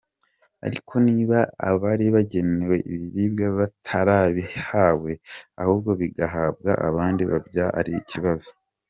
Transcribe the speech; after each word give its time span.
Ariko 0.67 0.93
niba 1.07 1.39
abari 1.69 2.05
bagenewe 2.15 2.75
ibiribwa 2.93 3.45
batarabihawe 3.57 5.11
ahubwo 5.61 5.89
bigahabwa 6.01 6.71
abandi 6.89 7.21
byaba 7.49 7.71
ari 7.81 7.93
ikibazo. 8.01 8.51